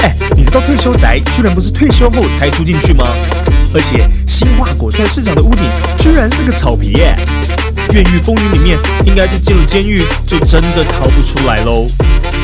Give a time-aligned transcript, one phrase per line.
[0.00, 3.06] 哎，你知道退休宅居然不是退休后才住进去吗？
[3.74, 5.64] 而且新化果菜市场的屋顶
[5.98, 7.16] 居然是个草皮耶！
[7.94, 11.86] 《越狱风云》里面应该是进了监狱就真的逃不出来喽。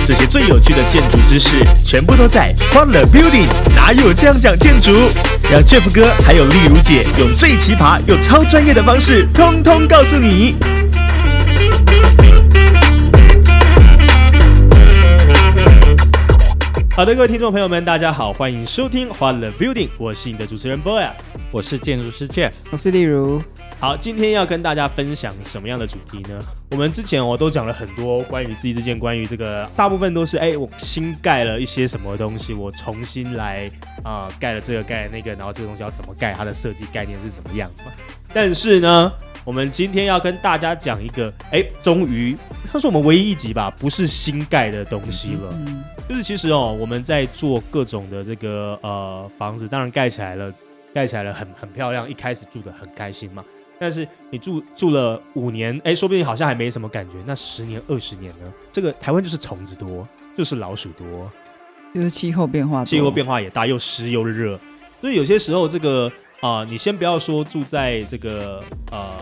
[0.06, 3.46] 这些最有趣的建筑知识全部都在欢乐 Building，
[3.76, 5.10] 哪有这样讲建筑？
[5.50, 10.56] 让 Jeff 哥还有丽如姐用最奇葩又超专业的方式，通通告诉你。
[16.98, 21.06] 好的，各位听众朋友们，大家好，欢迎收听欢乐 Building，我是你的主持人 Boy，
[21.52, 23.40] 我是建筑师 Jeff，我是例如。
[23.80, 26.36] 好，今天要跟大家分享什么样的主题呢？
[26.72, 33.70] 我们之前我都讲了很多关于自己之间，关于这个大部分都是哎，我新盖了一些什么东西，我重新来
[34.02, 37.92] 啊盖了这个盖了那个，然后这个东西要怎么盖，它的设计概念是什么样子嘛？
[38.34, 39.12] 但是呢，
[39.44, 42.36] 我们今天要跟大家讲一个哎，终于
[42.72, 45.56] 算是我们唯一一集吧，不是新盖的东西了。
[46.08, 50.52] 就是其实哦，我们在做各种的这个呃房子，当然盖起来了，
[50.92, 53.44] 盖起来了很很漂亮，一开始住的很开心嘛。
[53.80, 57.16] 但是你住住了五年，哎，说不定好像还没什么感觉。
[57.24, 58.52] 那十年、二十年呢？
[58.72, 61.30] 这个台湾就是虫子多，就是老鼠多，
[61.94, 64.58] 就是气候变化，气候变化也大，又湿又热。
[65.00, 69.14] 所以有些时候，这个啊，你先不要说住在这个呃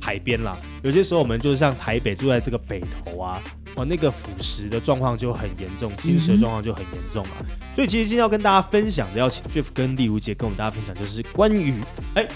[0.00, 3.40] 海边啦，有些时候我们就是像台北住在这个北头啊。
[3.78, 7.32] 哦，那个腐蚀的状况就很严重，侵蚀的状况就很严重嘛。
[7.74, 11.74] 所以其实今天要跟大家分享的，要请 Jeff 跟丽如姐跟我们大家分享，就是关于
[12.14, 12.26] 哎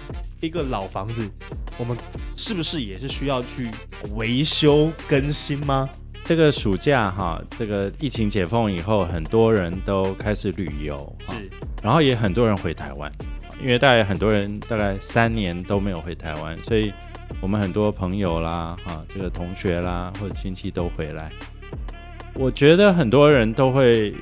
[0.40, 1.28] 一个老房子，
[1.78, 1.96] 我们
[2.36, 3.68] 是不是也是需要去
[4.14, 5.88] 维修更新吗？
[6.24, 11.50] 这个暑假哈，这个疫情解封以后，很多人都开始旅游，是，
[11.82, 13.10] 然后也很多人回台湾，
[13.60, 16.92] 因为大概很多人大概三年都没有回台湾，所以。
[17.41, 21.33] 我们很多朋友啦，哈，这个同学啦，或者亲戚都回来。
[22.34, 24.14] 我觉得很多人都会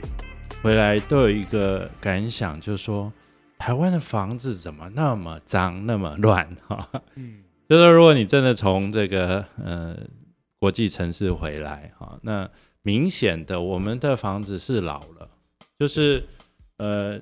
[0.63, 3.13] 回来，都有一个感想，就是说
[3.59, 6.49] 台湾的房子怎么那么脏、那么乱？
[6.67, 9.97] 哈，嗯，就是如果你真的从这个呃
[10.59, 12.49] 国际城市回来，哈，那
[12.83, 15.29] 明显的我们的房子是老了，
[15.79, 16.25] 就是
[16.79, 17.21] 呃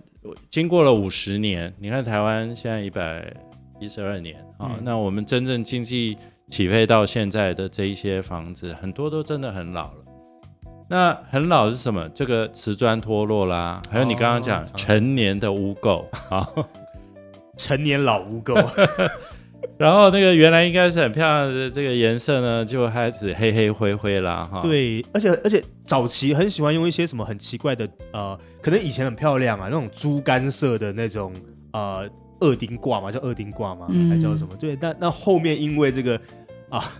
[0.48, 3.34] 经过了五十年，你看台湾现在一百。
[3.80, 6.16] 一十二年啊，那我们真正经济
[6.50, 10.04] 起飞到现在的这一些房子，很多都真的很老了。
[10.90, 12.08] 那很老是什么？
[12.14, 16.48] 这个瓷砖脱落啦，还有你刚刚讲成年的污垢啊，
[17.56, 18.54] 成 年老污垢。
[19.76, 24.48] 然后那个原来应该是很漂亮的这个颜色呢，就开始黑黑灰灰啦。
[24.50, 24.62] 哈。
[24.62, 31.32] 对，而且而且早期很喜欢用一些什么很奇怪的呃，可能以前很漂亮啊，那种猪肝色的那种
[31.72, 32.08] 呃。
[32.40, 34.54] 二丁卦嘛，叫二丁卦嘛，还叫什么？
[34.56, 36.20] 对，但那后面因为这个
[36.68, 36.92] 啊，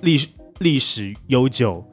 [0.00, 1.84] 历史历史悠久，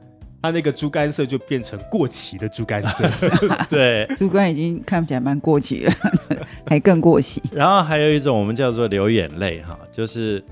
[0.42, 3.08] 它那个猪肝色就变成过期的猪肝色。
[3.70, 5.92] 对，猪肝已经看起来蛮过期了，
[6.66, 7.42] 还更过期。
[7.52, 10.42] 然后还有一种我们叫做流眼泪哈，就是。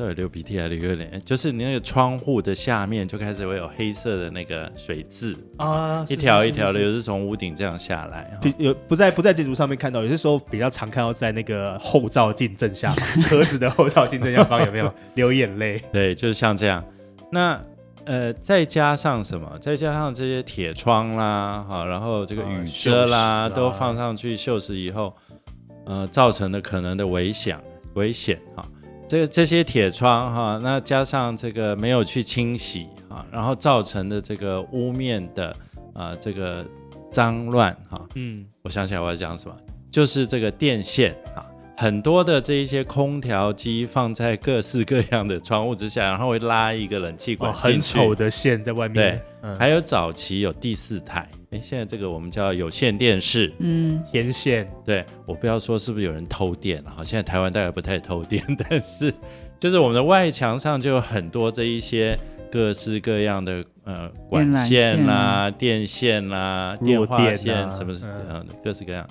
[0.00, 15.78] 对，流鼻涕还流眼就是你那个窗户的下面就开始会有黑色的那个水渍啊，一条一条的，有是从屋顶这样下来，有不在不在建筑上面看到，有些时候比较常看到在那个后照镜正下方， 车子的后照镜正下方有没有流眼泪？
[15.92, 16.82] 对，就是像这样。
[17.30, 17.60] 那
[18.06, 19.58] 呃，再加上什么？
[19.60, 25.14] 再加上这些铁窗啦，好，然后这个雨遮啦，都放上去锈蚀以后，
[25.84, 27.60] 呃，造成的可能的危险
[27.92, 28.66] 危险哈。
[29.10, 35.56] 这这些铁窗哈，那加上这个没有去清洗啊，然后造成的这个屋面的
[35.92, 36.64] 啊这个
[37.10, 39.56] 脏乱哈，嗯，我想起来我要讲什么，
[39.90, 41.44] 就是这个电线啊。
[41.76, 49.20] 很多的这一些空调机放在各式各样的窗户之下，然后会拉一个冷气管很丑的线在外面。
[49.42, 54.70] 对，还有早期有第四台，哎，现在这个我们叫有线电视，嗯，天线。
[54.84, 59.12] 对我不要说是不是有人偷电了哈，现在台湾大概不太偷电，但是
[59.58, 62.18] 就是我们的外墙上就有很多这一些
[62.50, 67.94] 各式各样的呃管线啦、电线啦、电话线什么
[68.28, 69.08] 嗯各式各样。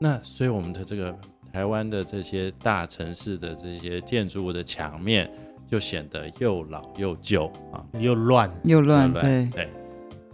[0.00, 1.16] 那所以我们的这个。
[1.52, 5.26] 台湾的这些大城市的这些建筑物的墙面
[5.70, 9.68] 就显得又老又旧啊，又乱又乱，对对。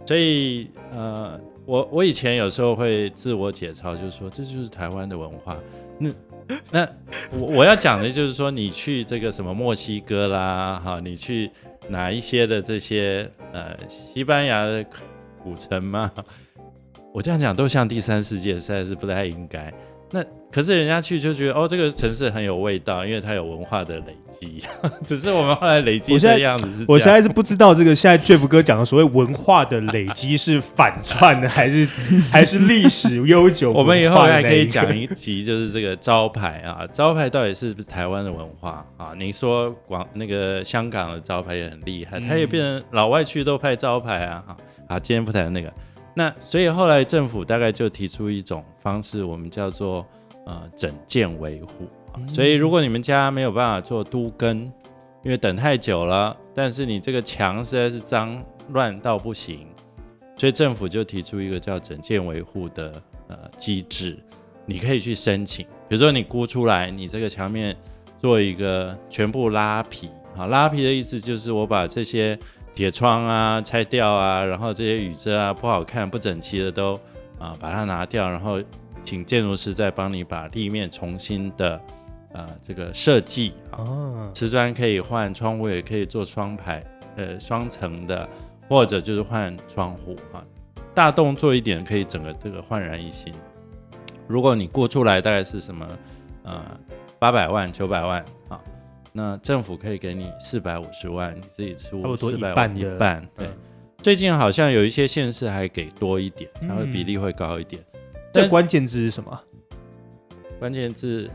[0.05, 5.57] 所以呃，我我以前有时候会自我解嘲，就是说这就是台湾的文化。
[5.97, 6.09] 那
[6.71, 6.89] 那
[7.31, 11.49] 我我要讲的就是说，你去这个什么墨西哥啦，哈，你去
[11.87, 14.85] 哪一些的这些呃西班牙的
[15.41, 16.11] 古城嘛，
[17.13, 19.73] 我这样讲都像第三世界，实在是不太应该。
[20.13, 24.61] 那可是人家去就觉得哦，这个城市很有味道，因为它有文化的累积。
[25.03, 31.83] 只是我们后来累积的样子是，我现在是不知道这个现在 Jeff 哥讲的所谓文化的累积是反串的， 还是
[32.31, 33.71] 还是历史悠久？
[33.71, 39.13] 我们以后还可以讲一集，就是这个招牌啊，招牌到底是不是台湾的文化啊？
[39.17, 44.43] 你说广那个香港的招牌也很厉害，它也变成老外去都拍招牌啊。
[44.87, 45.73] 好，今天不谈那个。
[46.15, 50.05] 那所以后来政府大概就提出一种方式，我们叫做
[50.45, 51.87] 呃整建维护。
[52.27, 54.71] 所以如果你们家没有办法做都根，
[55.23, 59.65] 因为等太久了，但是你这个墙实在是脏乱到不行，
[60.37, 64.15] 所以政府就提出一个叫整建维护的呃机制，
[64.67, 65.65] 你可以去申请。
[65.87, 67.75] 比如说你估出来，你这个墙面
[68.21, 72.37] 做一个全部拉皮啊，拉皮的意思就是我把这些。
[72.75, 76.99] 铁窗啊，拆掉啊，然后这些雨遮啊，不好看、不整齐的都
[77.37, 78.59] 啊把它拿掉，然后
[79.03, 81.79] 请建筑师再帮你把立面重新的
[82.33, 86.83] 呃这个设计啊，瓷砖可以换，窗户也可以做双排
[87.15, 88.27] 呃双层的，
[88.67, 90.43] 或者就是换窗户啊，
[90.95, 93.31] 大动作一点可以整个这个焕然一新。
[94.27, 95.87] 如果你过出来大概是什么
[96.43, 96.59] 呃
[97.19, 98.42] 八百万九百万啊。
[99.15, 103.23] 那政府可以给你四百五十万，你自己出四百万一半。
[103.37, 103.47] 对，
[103.99, 107.79] 最近好像有一些县市还给多一点，然后比例会高一点。
[108.31, 109.39] 这关键字是什么？
[110.57, 111.29] 关键字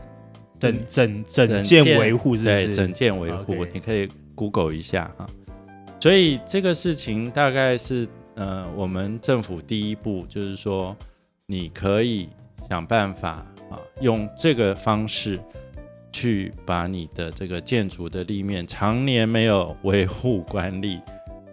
[0.59, 5.25] 整整整件维护是对，整件维护，你可以 Google 一下哈。
[6.01, 8.05] 所以这个事情大概是
[8.35, 10.93] 呃，我们政府第一步就是说，
[11.45, 12.27] 你可以
[12.69, 15.39] 想办法啊，用这个方式。
[16.11, 20.99] 去把你的这个建筑的立面常年没有维护管理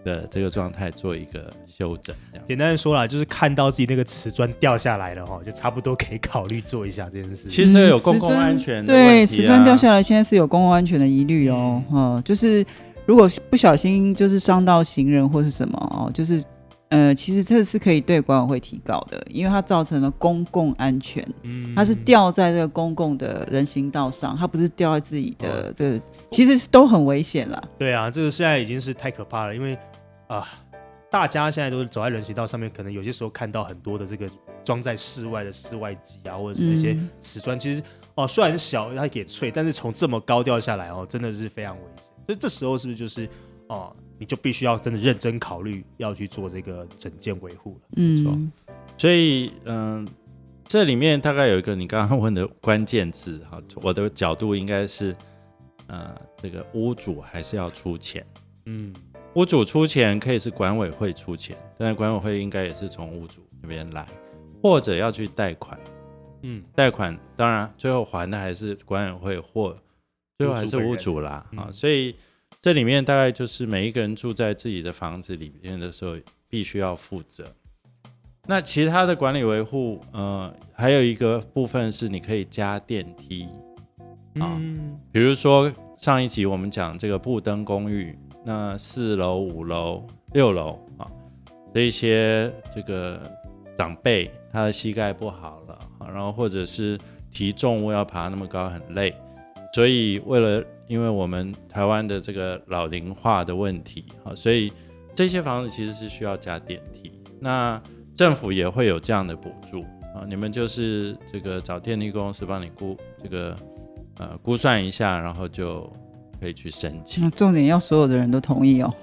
[0.05, 2.15] 的这个状态做一个修整。
[2.47, 7.49] 简单的说啦，就是看到自己那个瓷砖掉下来了哈，就差不多可以考虑做一下这件事。
[7.49, 11.83] 其实有公共安全对瓷砖掉下来，现在是有公共安全的疑虑哦。
[11.93, 12.65] 嗯，就是
[13.05, 16.43] 如果不小心就是伤到行人或是什么哦，就是。
[16.89, 21.27] 呃，其实这是可以对管委会提告的，因为它造成了公共安全。
[21.43, 26.01] 嗯，它是掉在这个公共的人行道上，它不是掉在自己的这个，
[26.31, 27.69] 其实是都很危险了。
[27.77, 29.77] 对啊，这个现在已经是太可怕了，因为
[30.29, 30.47] 啊，
[31.11, 34.29] 大家现在都是走在人行道上面，可能有些时候看到很多的这个
[34.63, 37.83] 装在室外的室外机啊，或者是这些瓷砖，其实
[38.15, 42.13] 哦，虽然小它也脆，但是从这么高掉下来哦，真的是非常危险。
[42.27, 43.29] 所以这时候是不是就是
[43.69, 43.93] 哦？
[44.19, 47.81] 你就必须要真的认真考虑要去做这个整件维护了。
[47.97, 48.51] 嗯，
[48.97, 50.07] 所以嗯，
[50.67, 55.15] 这里面大概有一个你刚刚问的关键字哈，我的角度应该是
[55.87, 58.25] 呃，这个屋主还是要出钱。
[58.65, 58.95] 嗯，
[59.35, 64.07] 屋主出钱可以是管委会出钱，但是管委会应该也是从屋主那边来，
[64.63, 65.79] 或者要去贷款。
[66.43, 69.77] 嗯，贷款当然最后还的还是管委会或
[70.39, 72.17] 最后还是屋主啦啊，所以。
[72.67, 76.17] 这里面大概就是每一个人住在自己的房子里面的时候，
[76.49, 77.47] 必须要负责。
[78.49, 83.49] 那其他的管理维护，呃，还有一个部分是你可以加电梯
[84.41, 84.61] 啊，
[85.13, 91.09] 比如说上一集我们讲这个布登公寓，那四楼、五楼、六楼啊，
[91.73, 93.23] 这些这个
[93.79, 96.99] 长辈他的膝盖不好了，然后或者是
[97.31, 99.15] 提重物要爬那么高很累，
[99.73, 104.73] 所以为了因为我们台湾的这个老龄化的问题，啊，所以
[105.15, 107.13] 这些房子其实是需要加电梯。
[107.41, 107.81] 那
[108.15, 109.83] 政府也会有这样的补助
[110.15, 113.57] 啊，你们就是这个找电梯公司帮你估这个
[114.19, 115.93] 呃估算一下，然后就
[116.41, 117.31] 可以去申请。
[117.33, 118.95] 重点要所有的人都同意哦。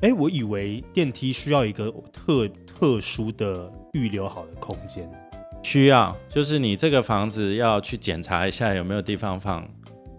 [0.00, 5.10] 哎，我以为电梯需要一个特特殊的预留好的空间，
[5.62, 9.66] 需要就是你这个房子要去检查一下有没有地方放。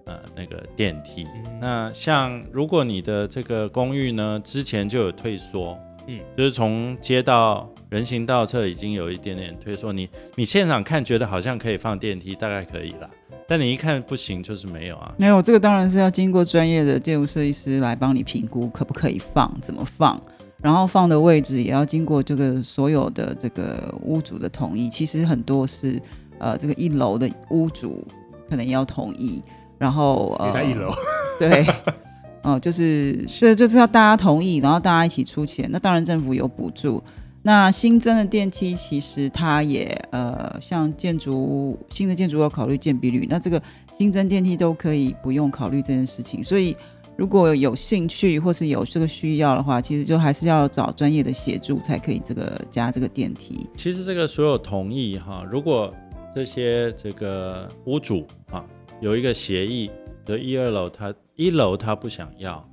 [0.07, 1.27] 呃，那个电梯，
[1.59, 13.09] 那像如果你的这个公寓呢，之前就有退缩，嗯，就是从街道人行道侧已经有一点点退缩，你你现场看觉得好像可以放电梯，大概可以了，
[13.49, 15.13] 但你一看不行，就是没有啊。
[15.17, 20.17] 没有，这个当然是要经过专业的建筑设计师来帮你评估可不可以放，怎么放，
[20.61, 24.89] 然后放的位置也要经过这个所有的这个屋主的同意。
[24.89, 26.01] 其实很多是
[26.39, 28.07] 呃，这个一楼的屋主
[28.49, 29.43] 可能要同意。
[29.77, 30.91] 然后呃，在一楼，
[31.39, 31.65] 对，
[32.41, 35.67] 哦，就是这就是要大家同意，然后大家一起出钱。
[35.71, 37.03] 那当然政府有补助。
[37.43, 43.61] 那新增的电梯其实它也呃，像建筑新的建筑要考虑建比率，那这个
[43.93, 46.43] 新增电梯都可以不用考虑这件事情。
[46.43, 46.75] 所以
[47.15, 53.69] 如果有兴趣或是有这个需要的话，其实就还是要找专业的协助才可以这个加这个电梯。
[53.77, 55.93] 其实这个所有同意哈，如果
[56.35, 58.61] 这些这个屋主啊
[58.99, 59.91] 有一个协议，
[60.25, 62.67] 的一二楼他一楼他不想要，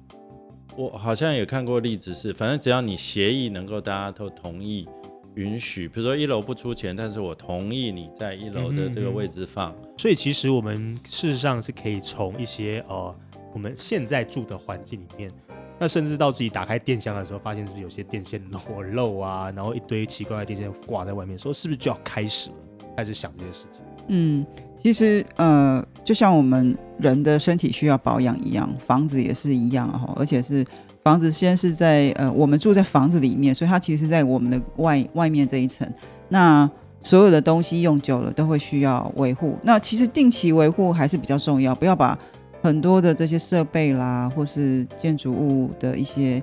[0.76, 4.88] 我好像也看过例子是，反正只要你协议能够大家都同意
[5.34, 13.14] 允许，比如说一楼不出钱，但是我同意你在一楼的这个位置放，所以其实我们事实上是可以从一些呃
[13.52, 15.30] 我们现在住的环境里面。
[15.78, 22.56] 那甚至到自己打开电箱的时候，发现是不是有些电线裸露啊，然后一堆奇怪的电线挂在外面，说是不是就要开始了，
[22.96, 23.82] 开始想这些事情？
[24.08, 24.44] 嗯，
[24.76, 30.64] 其实呃，就像我们人的身体需要保养一样，房子也是一样哈，而且是
[31.02, 35.88] 房子先是在呃我们住在房子里面，所以它其实在我们的外外面这一层，
[36.28, 36.68] 那
[37.00, 42.18] 所有的东西用久了都会需要维护，那其实定期维护还是比较重要，不要把。
[42.62, 46.42] 很多的这些设备啦，或是建筑物的一些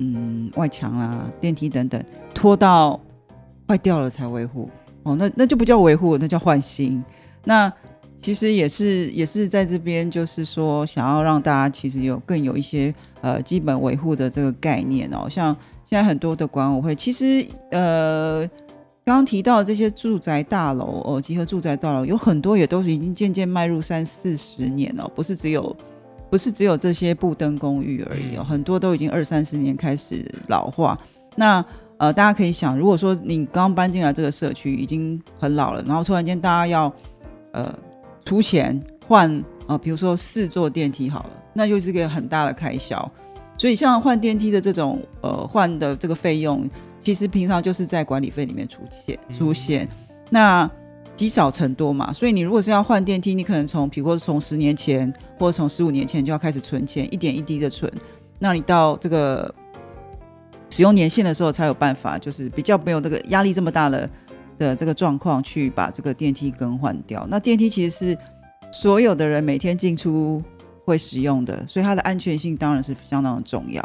[0.00, 2.02] 嗯外墙啦、电梯等等，
[2.34, 2.98] 拖到
[3.68, 4.68] 坏掉了才维护
[5.02, 7.02] 哦，那那就不叫维护，那叫换新。
[7.44, 7.72] 那
[8.20, 18.48] 其实也是也是在这边，就是说想要让大家其实有更有一些呃基本维护的这个概念哦，像现在很多的管委会，其实呃。
[19.02, 25.74] 刚刚提到这些住宅大楼哦，集合住宅大楼有很多也都是已经渐渐迈入三四十年了，不是只有
[26.30, 30.96] 不是只有这些布灯公寓而已哦，很多都已经二三十年开始老化。
[31.34, 31.64] 那
[32.00, 36.92] 呃，大家可以想，如果说你刚搬进来这个社区已经很老了，然后突然间大家要
[37.52, 37.72] 呃
[38.24, 43.10] 出钱换呃，比如说四座电梯好了，那又是个很大的开销。
[43.58, 46.68] 所以像换电梯的这种呃换的这个费用。
[47.02, 49.88] 其实平常就是在管理费里面出现出现，
[50.28, 50.70] 那
[51.16, 52.12] 积少成多嘛。
[52.12, 57.90] 所以你如果是要换电梯，你可能从，比如说从十年前或者从十五年前就要开始存钱，一点一滴的存。
[58.38, 59.54] 那你到这个
[60.70, 64.08] 使用年限的时候，才有办法，就是比较没有这个压力这么大的
[64.58, 67.26] 的这个状况，去把这个电梯更换掉。
[67.28, 68.18] 那电梯其实是
[68.72, 70.42] 所有的人每天进出
[70.84, 73.82] 会使用的，所以它的安全性当然是相当的重要。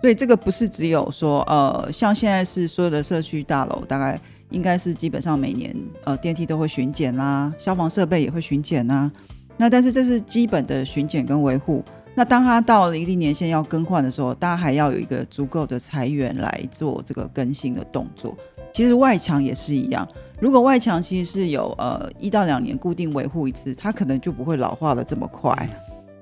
[0.00, 4.20] 所以这个不是只有说，呃，像现在是所有的社区大楼，大概
[4.50, 9.10] 应该是基本上每年，呃，电梯都会巡检啦，消防设备也会巡检啦。
[9.56, 11.84] 那但是这是基本的巡检跟维护。
[12.18, 18.36] 那当它到了一定年限要更换的时候，大家还要有一个足够的裁员来做这个更新的动作。
[18.72, 20.06] 其实外墙也是一样，
[20.40, 25.52] 如果外墙其实是有呃一到两年固定维护一次，它可能就不会老化的这么快。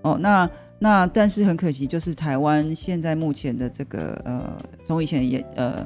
[0.03, 0.47] 哦，那。
[0.79, 5.83] 那但是很可惜，就是台湾现在目前的这个呃，从以前延呃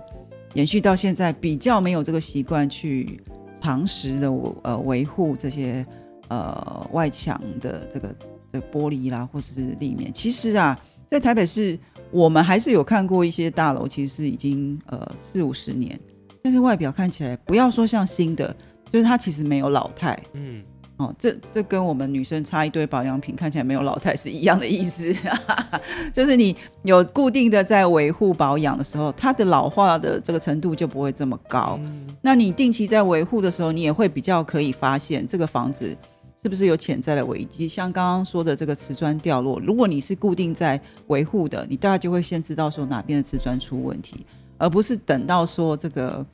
[0.55, 3.23] 延续到现在，比较没有这个习惯去
[3.63, 4.29] 常识的
[4.65, 5.87] 呃维护这些
[6.27, 8.13] 呃外墙的这个
[8.53, 10.13] 的玻璃啦，或者是立面。
[10.13, 11.79] 其实啊，在台北市，
[12.11, 15.99] 我们还是有看过一些大楼，其实已经呃四五十年，
[16.43, 18.55] 但是外表看起来，不要说像新的，
[18.91, 20.63] 就是它其实没有老态，嗯。
[20.97, 25.17] 哦，这这跟我们女生擦一堆保养品看起来没有老态是一样的意思，
[26.13, 31.81] 就是你有固定的在维护保养的时候，它的老化的这个程度就不会这么高。
[32.21, 35.97] 那你定期在维护的时候，你也会比较可以发现这个房子
[36.43, 37.69] 是不是有潜在的危机。
[37.69, 44.25] 像刚刚说的这个瓷砖掉落，如果你是固定在维护的，你大概就会先知道说哪边的瓷砖出问题，
[44.59, 46.25] 而不是等到说这个。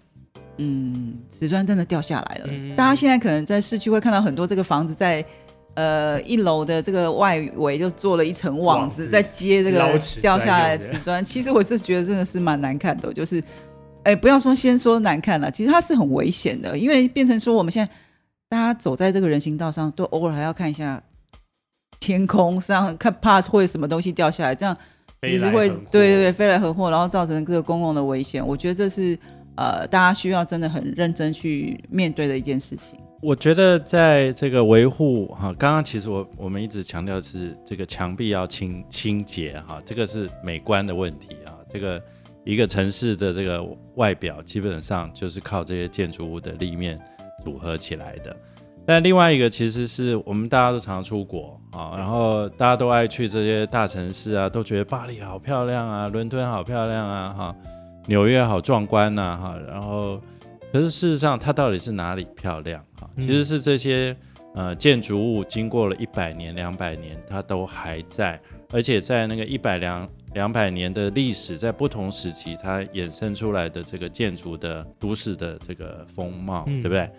[0.59, 2.49] 嗯，瓷砖真的掉下来了。
[2.75, 5.23] 大家现在可能在市区会看到很多这个房子在
[5.75, 11.23] 呃一楼的这个外围就做了一层网子，在接这个掉下来的瓷砖。
[11.23, 13.45] 其实我是觉得真的是蛮难看的，就是
[14.05, 17.93] 哎，不要说先说难看了，其实它是很危险的，因为变成说我们现在
[18.49, 21.03] 大家走在这个人行道上，都偶尔还要看一下
[22.01, 24.77] 天空上，看怕会什么东西掉下来，这样
[25.23, 28.47] 其实会对对对飞来横祸，然后造成这个公共的危险。
[28.47, 29.19] 我觉得这是。
[29.59, 33.01] 呃，大家需要真的很认真去面对的一件事情。
[33.23, 41.57] 我觉得在这个维护哈，刚刚其实我我们一直强调是这个墙壁要清清洁哈，这个是美观的问题啊。
[41.71, 41.99] 这个
[42.45, 47.01] 一个城市的这个外表基本上就是靠这些建筑物的立面
[47.47, 48.35] 组合起来的。
[48.85, 57.57] 但另外一个其实是我们大家都常常出国啊，然后大家都爱去这些大城市啊，都觉得巴黎好漂亮啊，伦敦好漂亮啊，哈。
[58.09, 60.21] 纽约好壮观呐，哈，然后，
[60.73, 63.09] 可是事实上它到底是哪里漂亮哈？
[63.17, 64.17] 其实是这些
[64.55, 68.41] 呃建筑物经过了一百年、两百年，它都还在，
[68.73, 77.11] 而且在那个一百两两百年的历史，在不同时期它衍生出来的这个建筑的都市的这个风貌，对不对？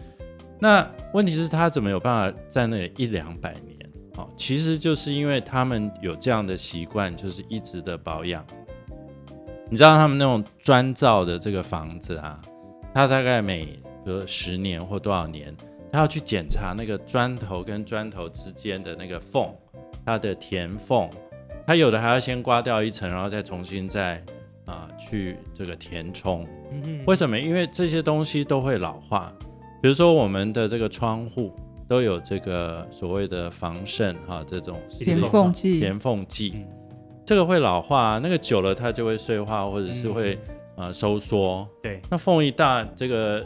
[0.60, 3.78] 那问题是他怎么有办法在那里一两百年？
[4.16, 8.46] 好，其实就是因为他们有这样的习惯，就是一直的保养。
[9.70, 12.42] 你知道他们那种砖造的这个房子啊，
[12.94, 15.56] 它大概每隔十年或多少年，
[15.92, 19.54] 他要去检查那个砖头跟砖头之间的那个缝，
[20.06, 21.10] 它的填缝，
[21.68, 24.24] 他有的还要先刮掉一层，然后再重新再
[24.66, 26.48] 啊去这个填充。
[27.06, 27.38] 为什么？
[27.38, 29.32] 因为这些东西都会老化，
[29.88, 31.50] 比如说我们的这个窗户
[31.88, 36.66] 都有这个所谓的防渗哈这种填缝剂，填缝剂，
[37.24, 40.38] 这个会老化，那个久了它就会碎化或者是会
[40.76, 41.66] 呃收缩。
[41.82, 43.42] 对，那缝一大，这个。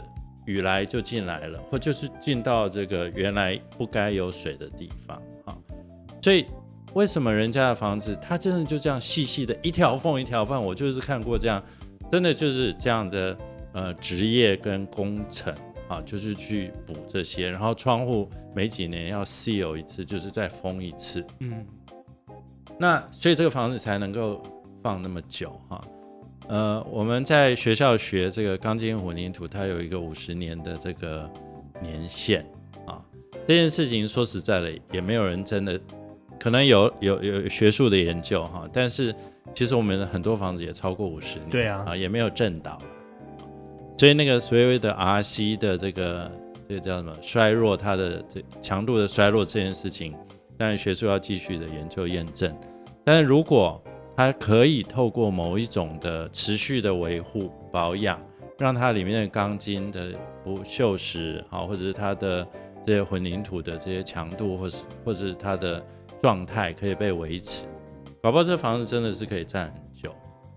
[0.46, 5.56] 雨来就进来了，或就是进到这个原来不该有水的地方啊。
[6.20, 6.44] 所以
[6.94, 10.60] 为什么人家的房子，它真的就这样细细的一条缝一条缝？
[10.60, 11.62] 我就是看过这样，
[12.10, 13.38] 真的就是这样的
[13.72, 15.54] 呃职业跟工程
[15.92, 21.22] 啊，就是去补这些，然后窗户每几年要 seal 一次，就是再封一次。
[21.40, 21.66] 嗯，
[22.78, 24.42] 那所以这个房子才能够
[24.82, 25.84] 放那么久哈。
[26.48, 31.30] 呃，我们在学校学这个钢筋混凝土，它有一个五十年的这个
[31.82, 32.44] 年限
[32.86, 33.04] 啊。
[33.46, 35.78] 这件事情说实在的，也没有人真的
[36.40, 38.66] 可能有有有学术的研究哈。
[38.72, 39.14] 但是
[39.52, 42.80] 其实我们很多房子也超过五十年，对啊，啊也没有震倒。
[44.02, 46.28] 所以那个所谓的 RC 的这个
[46.68, 50.12] 这个叫什么衰弱，它的这强度的衰弱这件事情，
[50.58, 52.52] 当然学术要继续的研究验证。
[53.04, 53.80] 但是如果
[54.16, 58.20] 它可以透过某一种的持续的维护保养，
[58.58, 60.08] 让它里面的钢筋的
[60.42, 62.44] 不锈蚀，啊，或者是它的
[62.84, 65.80] 这些混凝土的这些强度，或是或者是它的
[66.20, 67.66] 状态可以被维持，
[68.20, 70.12] 搞不好这房子真的是可以站很久。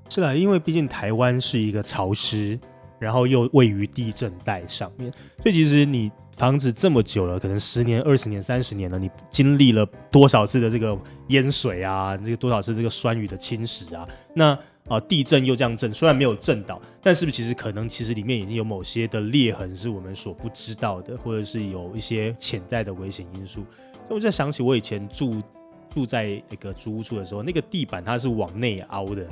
[0.10, 2.60] 是啊，因为毕竟台湾是一个潮湿，
[3.06, 6.12] 然后又位于地震带上面，所以其实你。
[6.38, 10.94] 房子这么久了，可能十年、二十年、三十年了，你经历了多少次的这个
[11.30, 12.18] 淹水啊？
[12.18, 14.06] 这个多少次这个酸雨的侵蚀啊？
[14.34, 14.48] 那
[14.90, 23.64] 啊，地震又这样震，虽然没有震倒，但是不是其实可能其实里面已经有某些的裂痕是我们所不知道的，或者是有一些潜在的危险因素。
[24.06, 25.42] 所以我就想起我以前住
[25.90, 29.26] 住在一个租屋处的时候，那个地板它是往内凹的，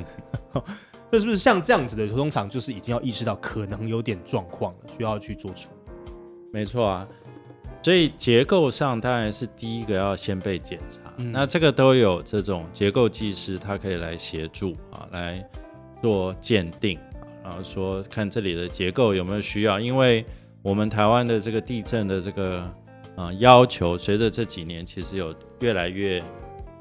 [1.13, 2.07] 这是不是像这样子的？
[2.07, 6.11] 通常就是已经要意识到可能有点状况了，需要去做处理。
[6.51, 7.07] 没错啊，
[7.83, 10.99] 所以结构上当然是第一个要先被检查。
[11.15, 15.47] 那这个都有这种结构技师，他可以来协助啊，来
[16.01, 16.97] 做鉴定
[17.43, 19.79] 啊，然后说看这里的结构有没有需要。
[19.79, 20.25] 因为
[20.63, 22.61] 我们台湾的这个地震的这个
[23.15, 26.23] 啊要求，随着这几年其实有越来越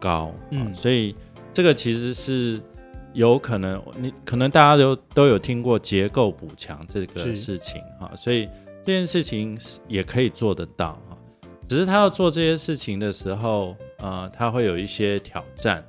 [0.01, 1.14] 高，嗯，所以
[1.53, 2.59] 这个其实是
[3.12, 8.48] 有可能，你可能大家都都有听过结构补强这个事情哈，所以。
[8.85, 11.16] 这件事情也可以做得到哈，
[11.68, 15.85] 只是他要做这些事情的时候，呃，他会有一些挑战。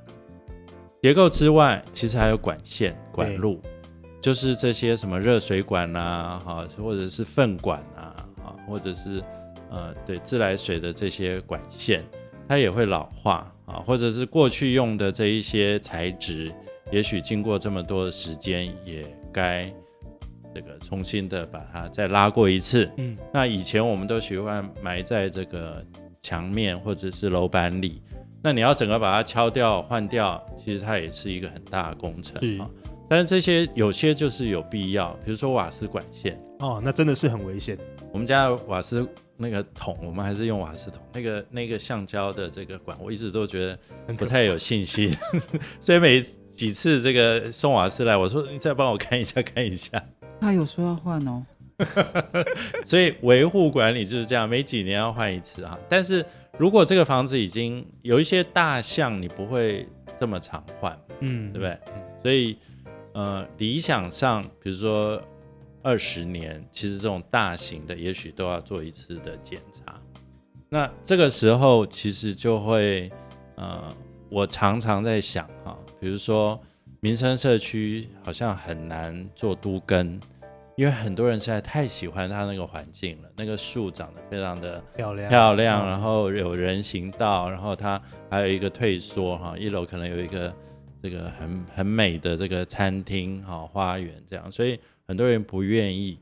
[1.02, 3.60] 结构之外，其实还有管线、管路，
[4.20, 9.20] 就是这些什么热水管啊，哈，或者是粪管啊，啊，或者是
[9.68, 12.04] 呃，对自来水的这些管线，
[12.46, 16.54] 它也会老化啊，或者是过去用的这一些材质，
[16.90, 19.72] 也许经过这么多的时间，也该。
[20.56, 25.84] 这个重新的把它再拉过一次，嗯，那以前我们都喜欢埋在这个
[26.20, 28.00] 墙面或者是楼板里，
[28.40, 32.70] 那你要整个把它敲掉换掉，其实它也是一个很大的工程啊。
[33.08, 37.76] 但是这些有些就是有必要，比如说瓦斯管线哦，那真的是很危险。
[38.12, 39.04] 我们家瓦斯
[39.36, 43.76] 那个桶，我们还是用瓦斯桶，那个那个橡胶的这个管，我一直都觉得
[44.14, 45.10] 不太有信心，
[45.82, 46.24] 所以每
[46.56, 50.02] 几次这个送瓦斯来，我说你再帮我看一下看一下。
[50.40, 51.44] 他有说要换哦，
[52.84, 55.78] 所以维护管理就是这样，每几年要换一次啊。
[55.88, 56.24] 但是
[56.58, 61.78] 如果这个房子已经有一些大项，你不会这么常换，嗯，对不对？
[62.22, 62.56] 所以
[63.12, 65.20] 呃，理想上，比如说
[65.82, 70.00] 二十年，其实这种大型的，也许都要做一次的检查。
[70.68, 73.10] 那这个时候其实就会
[73.56, 73.94] 呃，
[74.28, 76.62] 我常常在想哈，比如说。
[77.00, 80.18] 民生社区好像很难做都根，
[80.74, 83.28] 因为很多人实在太喜欢它那个环境了。
[83.36, 90.54] 那个树长得非常的漂亮，漂亮，然后有人行道，然后它还有一个退缩哈，一楼可能有一个
[91.02, 96.18] 这个很很美的这个餐厅哈，花园这样，所以很多人不愿意。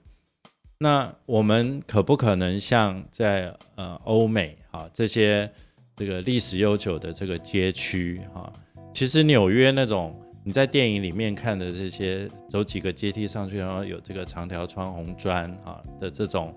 [0.79, 5.49] 那我们可不可能像在呃欧美哈这些
[5.95, 8.53] 这个历史悠久的这个街区哈，
[8.93, 10.15] 其实纽约那种。
[10.45, 16.53] 你在电影里面看的这些，走几个阶梯上去，然后有这个长条窗红砖啊的这种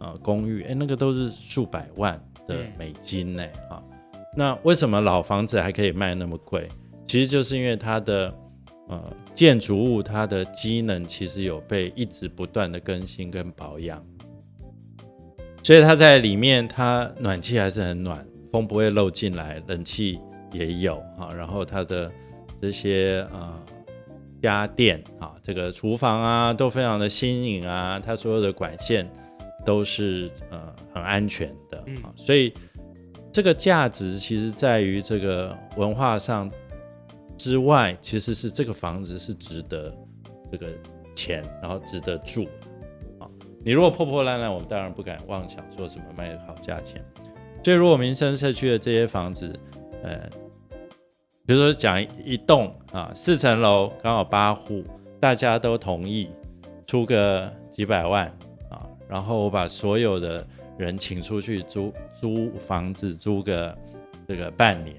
[0.00, 3.80] 呃公寓，哎，那个都是数百万的美金呢啊。
[4.36, 6.68] 那为什么老房子还可以卖那么贵？
[7.06, 8.34] 其实就是因为它的
[8.88, 9.00] 呃
[9.32, 14.04] 建筑物它的机能其实有被一直不断的更新跟保养。
[15.62, 20.18] 所以它在里面，它暖气还是很暖，风不会漏进来，冷气
[20.52, 21.32] 也有哈。
[21.34, 22.10] 然后它的
[22.60, 23.60] 这些呃
[24.42, 29.10] 家电啊，这个厨房啊都非常的新颖啊，它所有的管线
[29.64, 32.12] 都是呃很安全的啊。
[32.16, 32.52] 所以
[33.32, 36.50] 这个价值其实在于这个文化上
[37.36, 39.94] 之外，其实是这个房子是值得
[40.50, 40.66] 这个
[41.14, 42.46] 钱，然后值得住。
[43.64, 47.04] 你如果破破烂烂，我们当然不敢妄想说什么卖的好价钱。
[47.62, 49.52] 所以，如果民生社区的这些房子，
[50.02, 50.18] 呃，
[51.46, 54.84] 比如说讲一栋啊，四层楼刚好八户，
[55.20, 56.30] 大家都同意
[56.86, 58.26] 出个几百万
[58.70, 63.76] 啊，然后我把所有的人请出去租租房子，租个
[64.26, 64.96] 这个半年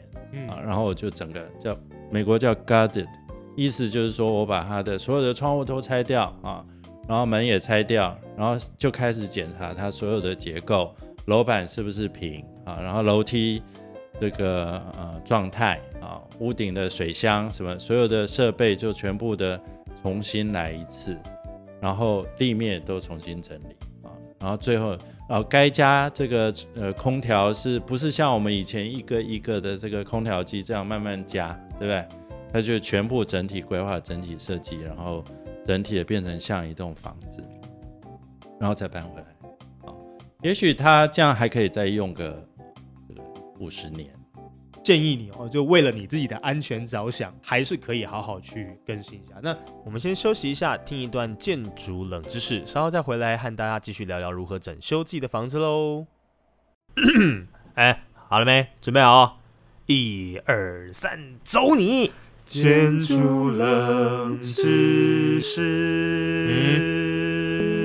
[0.49, 1.77] 啊，然后我就整个叫
[2.11, 3.07] 美国叫 guarded，
[3.55, 6.65] 意思就是说我把它的所有的窗户都拆掉啊。
[7.07, 10.93] 然后门也拆掉，然后就开始检查它所有的结构，
[11.25, 12.79] 楼板是不是平啊？
[12.79, 13.63] 然后楼梯
[14.19, 19.59] 这个呃状态啊，屋顶的水箱什么，所有的设备就全部的
[20.01, 21.17] 重新来一次，
[21.79, 24.97] 然后立面都重新整理啊，然后最后
[25.29, 32.05] 哦该加这个呃空调是不是像我们以前一个一个的这个空调机这样慢慢加，对不对？
[32.51, 35.23] 它就全部整体规划、整体设计，然后。
[35.65, 37.43] 整体的变成像一栋房子，
[38.59, 39.27] 然后再搬回来，
[40.41, 42.43] 也许他这样还可以再用个
[43.59, 44.09] 五十年。
[44.81, 49.35] 建议你哦，就为了你自己的安全着想，还是可以好好去更新一下。
[49.43, 56.07] 那我们先休息一下，听一段建筑冷知识，稍后再回来和大家继续聊聊如何整修自己的房子喽。
[57.75, 58.67] 哎，好了没？
[58.79, 59.41] 准备好？
[59.85, 62.11] 一二三，走你！
[62.45, 65.61] 建筑冷知识。
[66.47, 67.78] 嗯。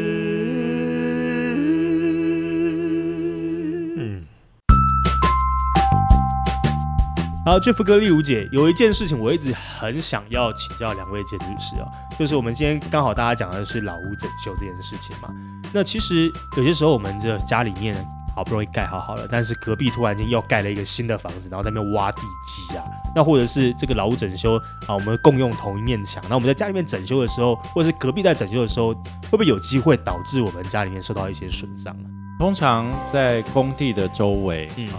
[7.45, 11.87] 好，Jeff 哥、丽如姐，有一件事情我一直很想要请教两位建筑师哦，
[12.19, 15.29] 就是我们今天刚好大家讲的是老屋整修这件事情嘛。
[15.73, 17.95] 那其实有些时候我们这家里面。
[18.37, 22.83] 好不容易盖好好了，但是隔壁突然间又盖了一个新的房子，然后在那边挖地基啊，
[23.15, 24.57] 那或者是这个老屋整修
[24.89, 32.09] 啊，我们共用同一面墙，那我们在家里面整修的时候，或者是隔壁在整修的时候，会不会有机会导致我们家里面受到一些损伤呢？
[32.41, 34.99] 通常在工地的周围啊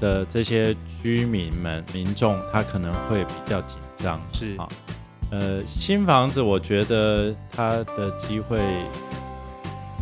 [0.00, 4.56] 的这些居民们、民众，他可能会比较紧张，是。
[4.56, 4.66] 啊，
[5.30, 8.58] 呃，新房子我觉得它的机会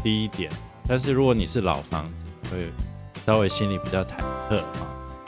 [0.03, 0.51] 低一点，
[0.87, 2.71] 但是如果你是老房子，会
[3.27, 4.17] 稍微心里比较忐
[4.49, 4.87] 忑啊，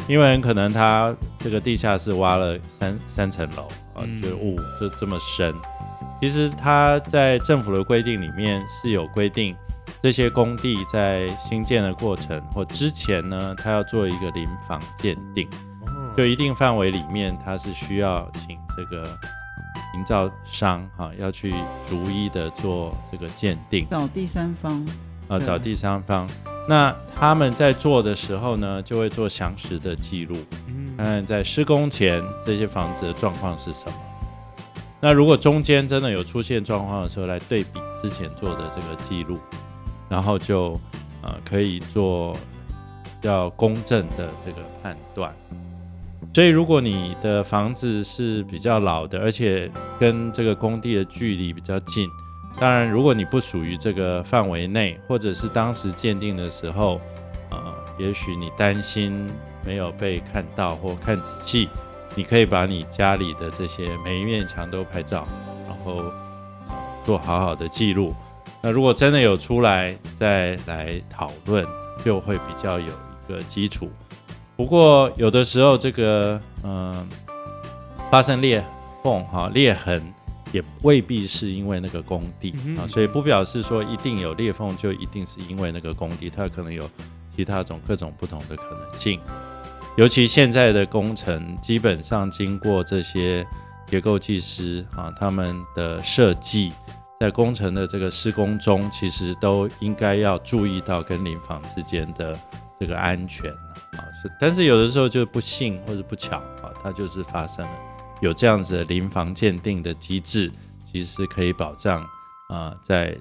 [0.08, 5.54] 因为可能他这个地下室挖了三三层楼啊，就雾就这么深。
[6.20, 9.54] 其实他在政府的规定里面是有规定，
[10.02, 15.48] 这些工地在新建的过程或之前呢，他要做一个临房鉴定，
[16.16, 19.04] 就一定范围里面，它是需要请这个
[19.94, 21.52] 营造商哈要去
[21.88, 24.86] 逐一的做这个鉴定，找第三方。
[25.28, 26.28] 啊，找第三方。
[26.68, 30.36] 那他们在做的时候呢，就会做详实的记录，
[30.96, 33.92] 看看在施工前这些房子的状况是什么。
[35.00, 39.38] 那如果中间真的有出现状况的时候，来对比之前做的这个记录，
[40.10, 40.78] 然后就
[41.22, 42.36] 呃可以做
[43.22, 45.34] 要公正的这个判断。
[46.34, 52.06] 所以如果你的房子是比较老的，而且跟这个工地的距离比较近。
[52.58, 57.00] 当然，如果你不属于这个范围内，或者是当时鉴定的时候，
[57.48, 57.58] 呃，
[57.98, 59.26] 也许你担心
[59.64, 61.68] 没有被看到或看仔细，
[62.16, 65.26] 你可以把你家里的这些每一面墙都拍照，
[65.68, 66.02] 然后
[67.04, 68.14] 做好好的记录。
[68.62, 71.66] 那如果真的有出来，再来讨论，
[72.04, 73.90] 就会比较有一个基础。
[74.56, 77.08] 不过有的时候这个，嗯，
[78.10, 78.64] 发生裂
[79.02, 80.02] 缝哈裂痕。
[80.52, 86.90] 也未必是因为那个工地啊，所以不表示说一定有裂缝就一定是因为那个工地，它可能有
[87.36, 89.20] 其他种各种不同的可能性。
[89.94, 93.46] 尤其现在的工程，基本上经过这些
[93.86, 96.72] 结构技师啊，他们的设计，
[97.20, 102.34] 在工程的这个施工中，其实都应该要注意到跟临房之间的
[102.78, 104.00] 这个安全啊。
[104.22, 107.72] 是，但是有的时候就不幸或者不巧啊，它就是发生了。
[108.22, 110.50] 有这样子的临房鉴定的机制，
[110.90, 112.02] 其实可以保障
[112.48, 113.14] 啊，在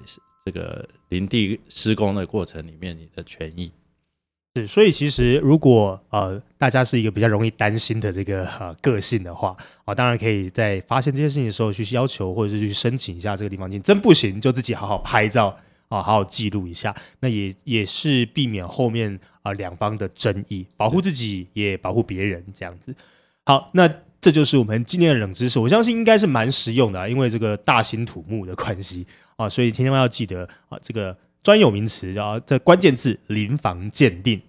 [0.46, 3.70] 这个林地施工的过程里面，你的权益
[4.54, 4.66] 是。
[4.66, 15.48] 所以其实如果呃大家是一个比较容易担心的这个呃个性的话，啊，当然可以在发现这些事情的时候去要求或者是去申请一下这个地方鉴真不行就自己好好拍照
[15.88, 16.94] 啊，好好记录一下。
[17.20, 22.94] 那也也是避免后面啊两方的争议，保护自己也保护别人这样子。
[23.46, 23.88] 好，那
[24.20, 34.42] 这就是我们今天的冷知识，我相信应该是蛮实用的，啊因为这个大兴土木的关系啊，所以千万要记得啊，这个专有名词叫这关键字临房鉴定。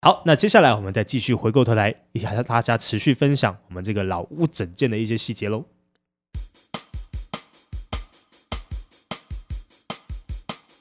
[0.00, 5.64] 好，那接下来我们再继续回过头来，也和大家持续分享我们这个老屋整件的一些细节喽。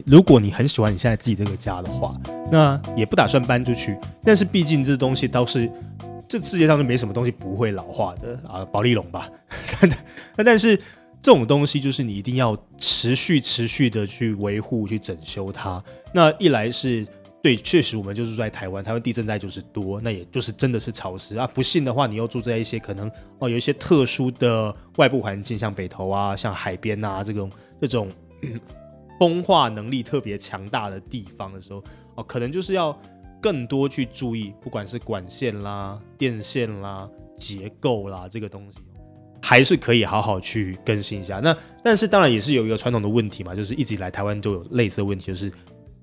[0.07, 2.19] 如果你很喜欢你现在自己这个家的话，
[2.51, 5.71] 那也不打算搬出去，但是毕竟这东西倒是
[6.27, 9.29] 这世界上就没什么东西不会老化的啊，保利龙吧。
[10.36, 10.81] 但但是
[11.21, 15.84] 这种东西就是你一定要持续持续的去维护、去整修它。
[16.13, 17.07] 那一来是。
[17.43, 21.47] 对，确实我们就住在台湾，台湾地震带就是多，那也就是真的是潮湿啊。
[21.47, 28.12] 不信的话，你又住在一些可能哦有一些特殊的外部环境，像北投啊，像海边啊这种这种
[29.17, 32.95] 风化能力特别强大的地方的时候，哦，可能就是要
[33.41, 38.77] 更多去注意，不管是管线啦、电线啦、结构啦这个东西，
[39.41, 41.39] 还是可以好好去更新一下。
[41.39, 45.51] 那但是当然也是有一个传统的问题嘛，就是一直以来台湾都有类似的问题，就是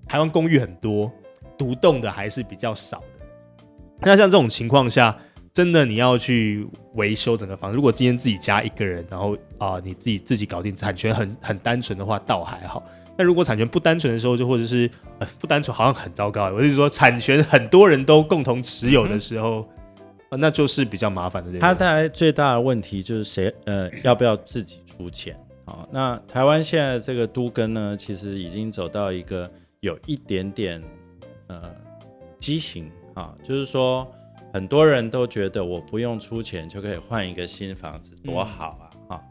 [0.07, 1.11] 台湾公寓很多。
[1.57, 3.27] 独栋的还是比较少的。
[4.03, 5.18] 那像这种情况下，
[5.53, 12.81] 真的你要去维修整个房，如果今天自己家一个人，然后啊你自己自己搞定，产权很很单纯的话，倒还好。
[13.16, 16.48] 那如果产权不单纯的时候，就或者是呃不单纯，好像很糟糕。
[16.51, 19.68] 我是说，产权很多人都共同持有的时候，
[20.30, 21.58] 那就是比较麻烦的。
[21.58, 25.38] 它带来最大的问题就是谁呃要不要自己出钱？
[25.64, 30.82] 好，那台湾现在这个都根呢，其实已经走到一个有一点点。
[31.50, 31.74] 呃，
[32.38, 34.06] 畸形啊，就是说
[34.52, 39.16] 很多人都觉得我不用出钱就可以换一个新房子，多好啊！
[39.16, 39.22] 啊，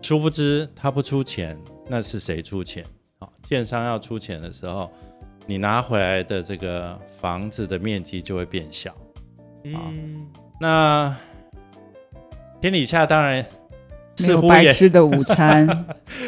[0.00, 2.84] 殊不知他不出钱，那是谁出钱？
[3.18, 4.88] 啊，建商要出钱的时候，
[5.44, 8.94] 你拿回来的这个房子的面积就会变小。
[9.74, 10.26] 嗯，
[10.60, 11.14] 那
[12.60, 13.44] 天底下当然
[14.16, 15.66] 似乎白吃的午餐，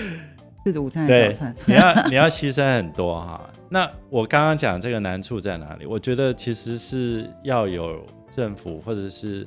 [0.67, 1.57] 是午餐还是早餐？
[1.67, 3.49] 你要 你要牺牲很多哈。
[3.71, 5.87] 那我刚刚讲这个难处在哪里？
[5.87, 9.47] 我觉得其实是要有政府或者是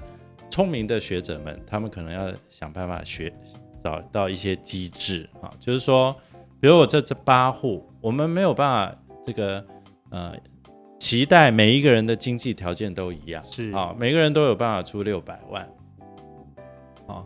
[0.49, 3.33] 聪明的学者们，他们可能要想办法学
[3.83, 6.15] 找到一些机制啊，就是说，
[6.59, 9.65] 比如我这这八户，我们没有办法这个
[10.11, 10.35] 呃
[11.01, 15.67] 期待每一个人的经济条件都一样，是啊，每个人都有办法出六百万，
[17.07, 17.25] 啊，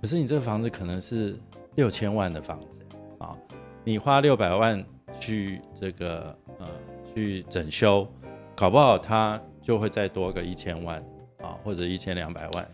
[0.00, 1.38] 可是你这个房子可能是
[1.74, 2.80] 六千万的房子
[3.18, 3.36] 啊，
[3.84, 4.82] 你花六百万。
[5.18, 6.66] 去这个呃
[7.12, 8.06] 去整修，
[8.54, 10.98] 搞不好他就会再多个一千万
[11.42, 12.66] 啊，或者一千两百万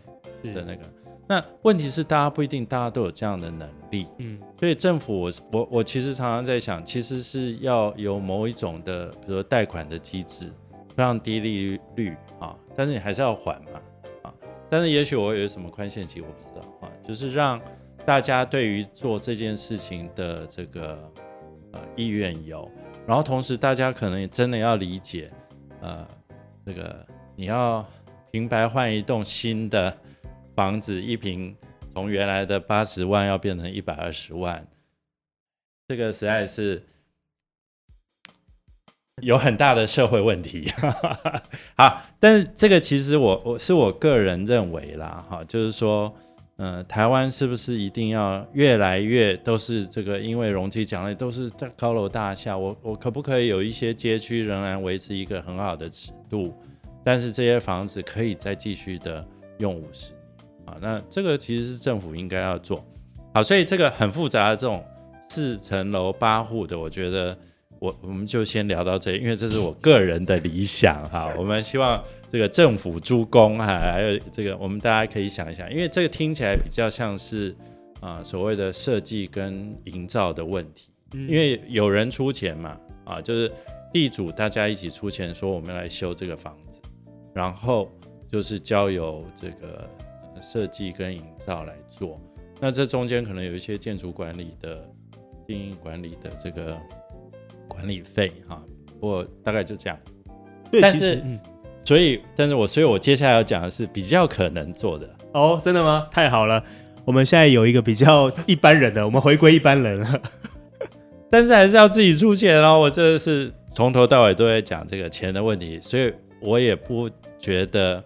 [0.53, 0.96] 的那个。
[1.27, 10.51] 那问题是大家不一定大家都有这样的能力，嗯，所以政府我我我其实常常在想，其实是要有某一种的，比如说贷款的机制，
[10.95, 13.81] 非常低利率啊，但是你还是要还嘛
[14.23, 14.33] 啊，
[14.69, 17.61] 但是也许我有什么宽限期我不知道啊，就是让
[18.05, 21.11] 大家对于做这件事情的这个
[21.73, 21.79] 呃。
[21.95, 22.69] 意愿有，
[23.07, 25.31] 然后同时大家可能也真的要理解，
[25.81, 26.07] 呃，
[26.63, 26.95] 这个
[27.35, 27.83] 你要
[28.29, 29.97] 平白换一栋新的
[30.57, 31.55] 房子，一平
[31.93, 34.67] 从原来的八十万要变成一百二十万，
[35.87, 36.81] 这个实在是
[39.21, 40.67] 有很大的社会问题。
[41.77, 46.11] 好，但是这个其实我我是我个人认为啦，哈，就是说。
[46.59, 50.19] 嗯，台湾是不是一定要越来越都是这个？
[50.19, 56.51] 因为容积奖励都是在高楼大厦，我我可不可以有一些街区仍然维持一个很好的尺度？
[57.03, 59.23] 但是这些房子可以再继续的
[59.59, 60.13] 用五十
[60.67, 60.77] 啊？
[60.79, 62.85] 那这个其实是政府应该要做
[63.33, 64.85] 好，所以这个很复杂的这种
[65.27, 67.35] 四层楼八户的，我觉得。
[67.79, 71.31] 我我们就先聊到这里，因为这是我个人的理想哈。
[71.37, 77.55] 我们希望这个政府助攻哈，还有这个我们大家可以想一想，因为这个听起来比较像是
[77.99, 82.75] 啊所谓的设计跟营造的问题，因为有人出钱嘛
[83.05, 83.51] 啊，就是
[83.93, 86.79] 地主大家一起出钱说我们来修这个房子，
[87.31, 87.87] 然后
[88.27, 89.87] 就是交由这个
[90.41, 92.19] 设计跟营造来做，
[92.59, 94.83] 那这中间可能有一些建筑管理的
[95.47, 96.77] 经营管理的这个。
[97.69, 98.63] 管理费哈，
[99.01, 99.99] 我大概就这样。
[100.81, 101.21] 但是，
[101.83, 106.07] 所以，但是我，所以我接下来要讲的是比较可能做的哦，真的吗？
[106.09, 106.63] 太好了，
[107.05, 110.21] 我们现在有一个比较一般人的，我们回归一般人了。
[111.29, 112.79] 但是还是要自己出钱哦。
[112.79, 118.03] 我真的是从头到尾都在讲这个钱的问题，所以我也不觉得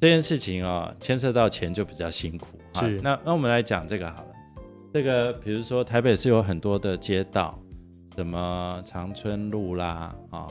[0.00, 2.46] 这件事情啊牵涉到钱就比较辛苦。
[2.74, 4.28] 是，那那我们来讲这个好了。
[4.92, 7.58] 这个比如说台北是有很多的街道。
[8.16, 10.48] 什么长春路啦，啊，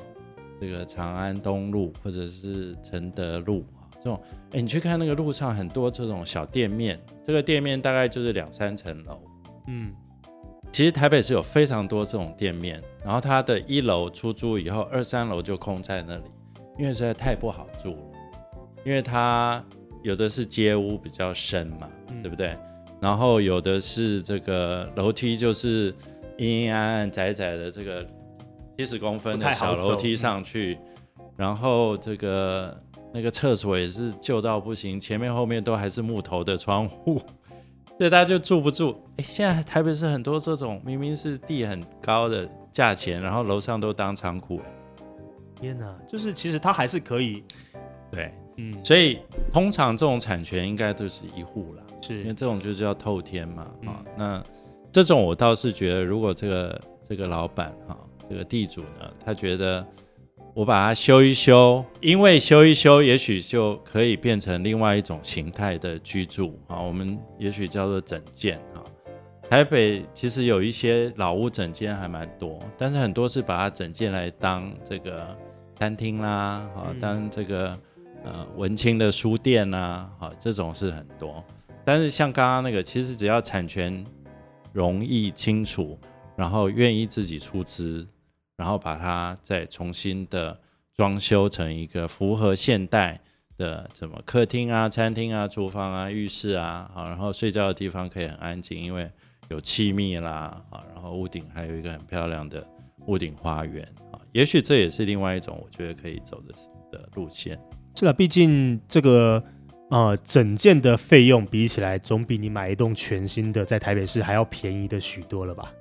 [0.58, 4.18] 这个长安东路或者是承德路啊，这种，
[4.54, 9.20] 哎，你去看那个路上很多这种小店面，这个店面大概就是两三层楼，
[9.68, 9.94] 嗯，
[10.72, 16.24] 其实台北是有非常多这种店面，然后它的一楼出租以后，二三楼就空在那里，
[16.80, 18.07] 因为实在太不好住了，
[18.88, 19.62] 因为它
[20.02, 21.90] 有的是街屋比较深嘛，
[22.24, 22.58] 对不对？
[23.02, 25.94] 然后有的是这个楼梯就是
[26.38, 28.08] 阴阴暗暗窄窄的这个
[28.78, 30.80] 七十公分的小楼梯上去，
[31.36, 32.82] 然后这个
[33.14, 37.22] 那个厕所也是旧到不行，前面后面都还是木头的窗户，
[38.00, 38.98] 所以大家就住不住。
[39.18, 44.62] 哎，现在台北市很多这种明明是地很高的价钱，然后楼上都当仓库。
[45.60, 47.44] 天哪，就是其实它还是可以，
[48.10, 49.20] 对，嗯，所以
[49.52, 51.84] 通常这种产权应该都是一户了。
[52.00, 54.44] 是因为这种就叫透天嘛，啊，那
[54.92, 57.98] 这种我倒是觉得，如果这个这个老板哈，
[58.30, 59.84] 这个地主呢，他觉得
[60.54, 68.86] 我把它修一修，因为修一修，也许就可以变成另外一种形态的居住啊，我们也许叫做整建啊。
[69.50, 75.36] 台北其实有一些老屋整间还蛮多，但是很多是把它整件来当这个
[75.80, 77.78] 餐厅啦，啊，当这个
[78.24, 81.44] 呃文青的书店呐，啊，这种是很多。
[81.86, 84.06] 但是像刚刚那个，其实只要产权
[84.74, 85.98] 容易清楚，
[86.36, 88.06] 然后愿意自己出资，
[88.58, 90.60] 然后把它再重新的
[90.94, 93.22] 装修成一个符合现代
[93.58, 99.10] 的什么客厅啊、餐厅啊、厨房啊、浴室啊，好，然后睡觉的地方可以很安静，因为
[99.50, 102.62] 有气密啦，好，然后屋顶还有一个很漂亮的
[103.06, 106.54] 屋顶花园啊，也许这也是另外一种我觉得可以走的
[106.92, 107.58] 的路线。
[107.98, 109.44] 是了，毕竟这个。
[109.90, 115.72] 呃，整件的费用比起来，总比你买一栋全新的在台北市还要便宜的许多了吧？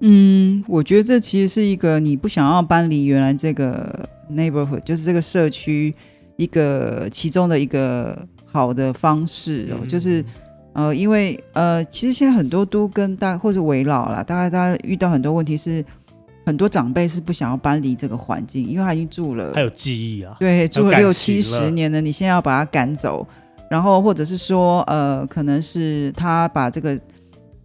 [0.00, 5.94] 嗯，我觉得这其实是一个你不想要搬离原来这个 neighborhood，就是这个社区
[6.36, 9.86] 一个其中的一个好的方式哦。
[9.88, 10.22] 就是
[10.74, 15.82] 呃，因为呃，其实现在很多都跟大或者围绕了，大概大家遇到很多问题是，
[16.46, 23.26] 很多长辈是不想要搬离这个环境，因为他已经住了，还有记忆啊，对，住了六七十年了，你现在要把他赶走。
[23.68, 26.96] 然后，或者是说，呃，可能是他把这个，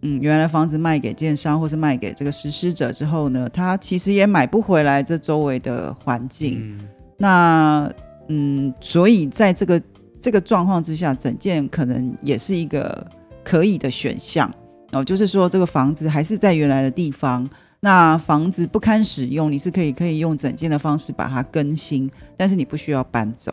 [0.00, 6.76] 嗯，原来房子卖给建商，或是卖给这个实施者之后呢，他其实也买不回来这周围的环境。
[7.16, 7.88] 那，
[8.26, 9.80] 嗯，所以在这个
[10.20, 13.06] 这个状况之下，整件可能也是一个
[13.44, 14.52] 可以的选项
[14.90, 15.04] 哦。
[15.04, 17.48] 就是说，这个房子还是在原来的地方，
[17.84, 23.52] 那房子不堪使用，你是可以可以用整件的方式把它更新，但是你不需要搬走。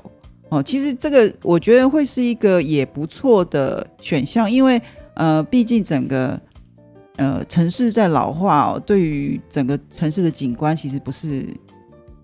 [0.50, 4.80] 哦，其实这个我觉得会是一个也不错的选项，因为
[5.16, 6.40] 呃，毕竟整个
[7.16, 11.48] 呃城市在老化哦，对于整个城市的景观其实不是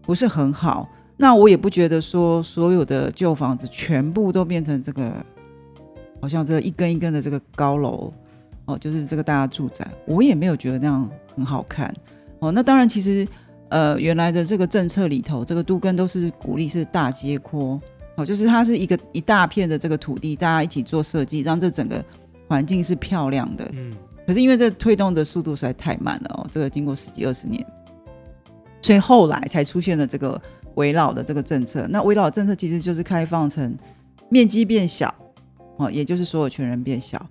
[0.03, 0.87] 不是很好。
[1.17, 5.11] 那我也不觉得说所有的旧房子全部都变成这个，
[6.21, 8.13] 好像这一根一根的这个高楼
[8.65, 11.93] 哦，就是这个大家住宅，我也没有觉得那样很好看
[12.39, 12.51] 哦。
[12.51, 13.27] 那当然，其实
[13.69, 17.79] 呃原来的这个政策里头，这个都根都是鼓励是大街阔。
[18.17, 22.01] 哦，就是它是一个一大片的这个土地，大家一起做设计，让这整个
[22.47, 23.69] 环境是漂亮的。
[23.73, 23.93] 嗯，
[24.25, 27.61] 可是因为这推动的速度实在太慢了哦，这个经过十几二十年，
[28.81, 30.41] 所以后来才出现了这个
[30.75, 31.85] 围绕的这个政策。
[31.89, 33.77] 那围绕政策其实就是开放成
[34.29, 35.13] 面积变小，
[35.75, 37.21] 哦，也就是所有权人变小，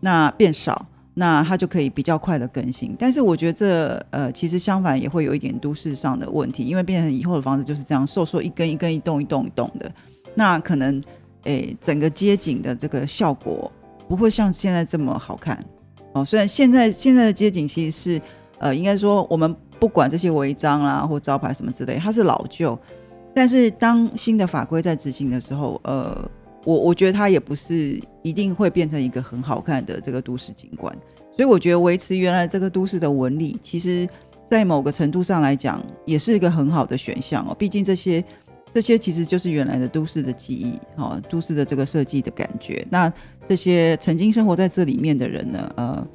[0.00, 2.96] 那变少，那它就可以比较快的更新。
[2.98, 9.90] 但是我觉得这呃，其实相反也会有一点都市上的问题，因为变成以后的房子就是这样，瘦瘦一根一根一栋一栋一栋的。
[10.34, 11.02] 那可能，
[11.42, 13.70] 诶，整个街景的这个效果
[14.08, 15.62] 不会像现在这么好看
[16.12, 16.24] 哦。
[16.24, 18.22] 虽然现在现在的街景其实是，
[18.58, 22.78] 呃，应该说我们不管这些违章啦或招牌什么之类，它是老旧，
[23.34, 26.16] 但是当新的法规在执行的时候，呃，
[26.64, 30.94] 我我觉得它也不是一定会变成一个很好看的这个都市景观。
[31.36, 34.08] 所以我觉得维持原来这个都市的纹理，其实
[34.44, 37.54] 在某个程度上来讲，也是一个很好的选项哦。
[37.58, 38.24] 毕竟这些。
[38.72, 42.86] 这些其实就是原来的都市的记忆，哈，都市的这个设计的感觉。
[42.88, 43.12] 那
[43.44, 46.06] 这些曾经生活在这里面的人呢，呃，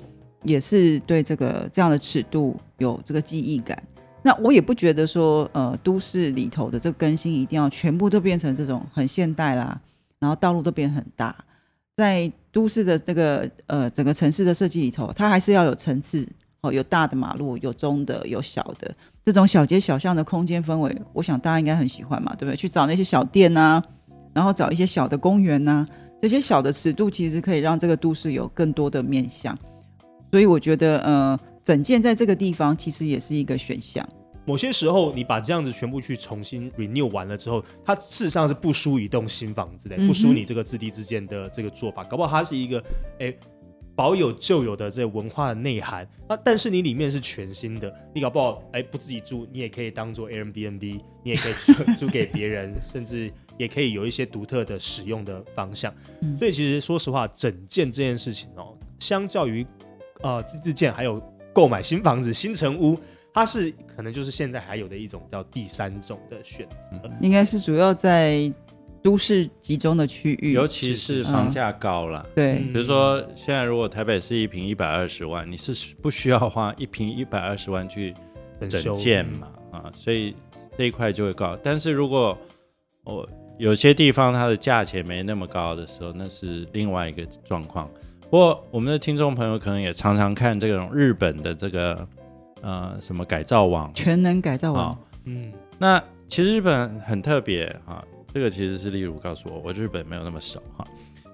[0.43, 3.77] 也是对这个这样的尺度有这个记忆感。
[4.21, 9.77] 那我也不觉得说，呃，都市里头的这个更新一定要全部都变成这种很现代啦，
[10.19, 11.35] 然后道路都变很大。
[11.97, 16.27] 在都市的这个呃整个城市的设计里头，它还是要有层次，
[16.61, 18.93] 哦，有大的马路，有中的，有小的。
[19.23, 22.57] 这种小街小巷的空间氛围，我想大家应该很喜欢嘛，对不对？
[22.57, 23.81] 去找那些小店呐，
[24.33, 25.87] 然后找一些小的公园呐，
[26.21, 29.57] 这些小的尺度其实可以让这个都市有更多的面向。
[30.31, 34.05] 所以我觉得，呃，整件在这个地方其实也是一个选项。
[34.45, 42.83] 某些时候，你把这样子全部去重新 renew 完了之后，它事实上是不输一栋新房子的，不输你这个自地之间的这个做法，搞不好它是一个
[43.19, 43.33] 哎
[43.95, 46.07] 保有旧有的这文化的内涵。
[46.27, 51.53] 那但是你里面是全新的，你搞不好哎不自己住，你也可以当做 Airbnb，你也可以
[51.97, 55.91] 租给别人，甚至也可以有一些独特的使用的方向。
[56.37, 59.65] 所以其实说实话，整件这件事情哦，相较于
[60.21, 61.19] 呃自自建还有
[61.51, 62.95] 购买新房子、新城屋。
[63.35, 68.49] 它是可能就是现在还有的一种叫第三种的选择，应该是主要在
[69.03, 72.25] 都市集中的区域，尤其是房价高了。
[72.33, 78.15] 对，比如说现在如果台北是一平一百二十万，你是不需要花一平一百二十万去
[78.69, 79.49] 整建嘛？
[79.69, 80.33] 啊，所以
[80.77, 81.59] 这一块就会高。
[81.61, 82.37] 但是如果
[83.03, 83.27] 我
[83.59, 87.91] 有些地方它的价钱没那么高的时候，那是另外一个状况。
[88.21, 92.07] 不过我们的听众朋友可能也常常看这种日本的这个。
[92.61, 93.93] 呃，什么改造网？
[93.93, 94.97] 全能改造网。
[95.25, 98.03] 嗯，那其实日本很特别哈，
[98.33, 100.87] 这个其实是例如告诉我，我日本没有那么熟哈。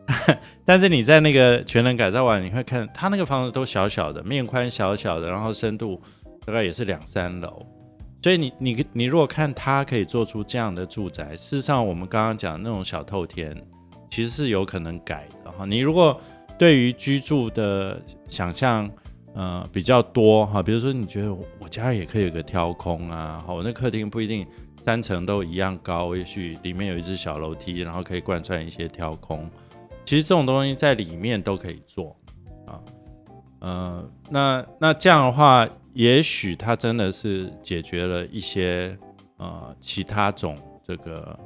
[0.66, 6.02] 但是你在那个全能改造网，你会看它那个房子都小小的，面宽小小的，然后深度
[6.46, 7.66] 大概也是两三楼。
[8.22, 13.56] 所以你你你如果看它可以做出这样的住宅，事实上我们刚刚讲那种小透天，
[14.10, 15.66] 其实是有可能改的哈。
[15.66, 16.20] 你如果
[16.58, 18.90] 对于居住的想象。
[19.34, 24.46] 呃，比较多哈，比如说你觉得我家也可以有个挑空啊，好，那客厅不一定
[24.78, 29.50] 三层都一样高，也许里面有一只小楼梯，然后可以贯穿一些挑空。
[30.04, 32.14] 其实这种东西在里面都可以做
[32.66, 32.82] 啊，
[33.60, 38.98] 呃，那那这样的话，也许它真的是解决了一些
[39.38, 41.40] 呃其他种这个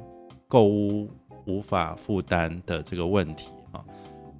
[0.48, 1.08] 购物
[1.46, 3.78] 无法负担的这个问题啊。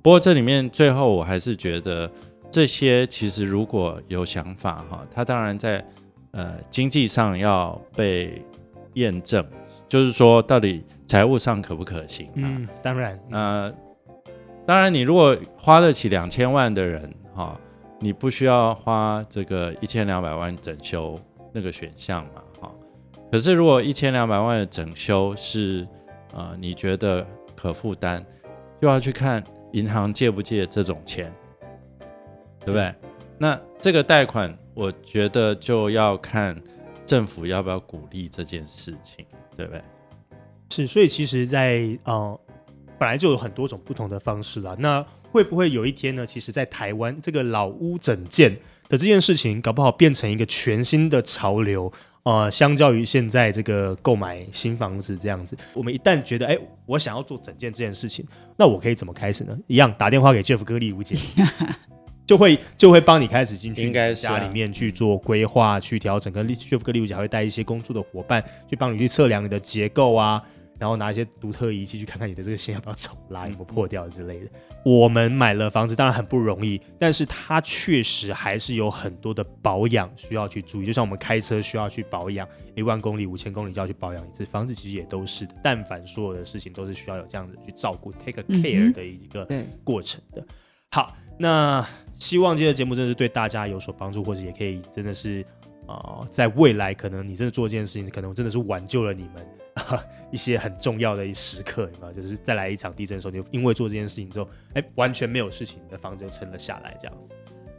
[0.03, 2.11] 不过这里面最后我还是觉得。
[2.51, 5.85] 这些其实如果有想法哈，它当然在
[6.31, 8.43] 呃经济上要被
[8.95, 9.45] 验证，
[9.89, 12.49] 就是说到底财务上可不可行啊？
[12.83, 13.75] 当然，呃，
[14.65, 17.61] 当然你如果花得起两千万的人哈，
[18.01, 21.21] 你不需要花这个一千两百万整修
[21.53, 22.73] 那个选项嘛哈。
[23.31, 25.87] 可是如果一千两百万的整修是
[26.33, 28.25] 呃你觉得可负担，
[28.81, 31.31] 就要去看银行借不借这种钱。
[32.67, 32.93] 对不对？
[33.39, 36.61] 那这个贷款，我觉得就要看
[37.07, 39.25] 政府要不要鼓励这件事情，
[39.57, 39.81] 对不对？
[40.71, 42.41] 是，所以其实，在呃，
[42.99, 44.75] 本来就有很多种不同的方式啦。
[44.81, 46.27] 那会不会有一天呢？
[46.27, 48.53] 其实，在台湾这个老屋整建
[48.89, 51.93] 的这件事情，搞不好变成一个全新的潮流。
[52.25, 59.57] 呃，相较于现在这个购买新房子这样子，我们一旦觉得，哎，我想要做整件这件事情，那我可以怎么开始呢？
[59.69, 61.17] 一样打电话给 Jeff 哥利吴姐。
[62.27, 70.43] 就会就会帮你开始进去家里面去做规划、去调整，跟 Jeff 跟利物姐还会带一些工作的伙伴去帮你去测量你的结构啊，
[70.77, 74.47] 然后拿一些独特仪器去看看你的这个线要不要重拉，有没有破掉之类的。
[74.85, 85.55] 我们买了房子当然很不容易，但是它确实还是有很多的保养需要去注意，就像我们开车需要去保养，一万公里、五千公里就要去保养一次，房子其实也都是的。
[85.62, 89.47] 但凡所有的事情都是需要有这样子去照顾、take care 的一个
[89.85, 90.45] 过程的。
[90.91, 91.87] 好，那。
[92.19, 95.45] 希望今天的节目真的是对大家有所帮助，或者也可以真的是
[95.87, 99.47] 啊，在未来可能你真的做这件事情，可能真的是挽救了你们
[100.33, 102.12] 一些很重要的一时刻，有没有？
[102.12, 107.33] 就是再来一场地震的时候，你因为做这件事情之后，哎，完全没有事情，你的房子就撑了下来，这样子。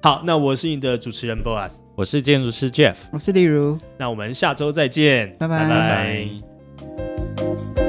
[0.04, 6.30] 好，那我是你的主持人 Boas，我是建筑师 Jeff，我是例如，那我们下周再见，拜拜拜
[7.76, 7.87] 拜。